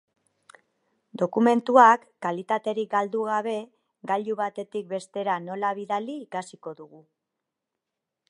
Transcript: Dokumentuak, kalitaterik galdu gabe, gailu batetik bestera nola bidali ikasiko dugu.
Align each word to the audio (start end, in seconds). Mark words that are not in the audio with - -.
Dokumentuak, 1.21 2.07
kalitaterik 2.27 2.89
galdu 2.95 3.27
gabe, 3.27 3.53
gailu 4.13 4.37
batetik 4.41 4.89
bestera 4.95 5.35
nola 5.49 5.73
bidali 5.83 6.19
ikasiko 6.25 6.77
dugu. 6.83 7.03